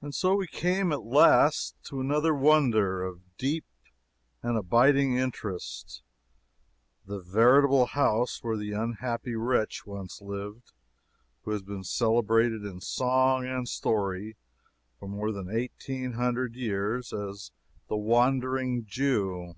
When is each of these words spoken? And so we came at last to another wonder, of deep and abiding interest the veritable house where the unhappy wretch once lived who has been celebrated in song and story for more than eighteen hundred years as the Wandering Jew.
And 0.00 0.12
so 0.12 0.34
we 0.34 0.48
came 0.48 0.90
at 0.90 1.04
last 1.04 1.76
to 1.84 2.00
another 2.00 2.34
wonder, 2.34 3.04
of 3.04 3.20
deep 3.36 3.64
and 4.42 4.58
abiding 4.58 5.16
interest 5.16 6.02
the 7.06 7.20
veritable 7.20 7.86
house 7.86 8.42
where 8.42 8.56
the 8.56 8.72
unhappy 8.72 9.36
wretch 9.36 9.86
once 9.86 10.20
lived 10.20 10.72
who 11.42 11.52
has 11.52 11.62
been 11.62 11.84
celebrated 11.84 12.64
in 12.64 12.80
song 12.80 13.46
and 13.46 13.68
story 13.68 14.36
for 14.98 15.06
more 15.08 15.30
than 15.30 15.48
eighteen 15.56 16.14
hundred 16.14 16.56
years 16.56 17.12
as 17.12 17.52
the 17.88 17.96
Wandering 17.96 18.84
Jew. 18.86 19.54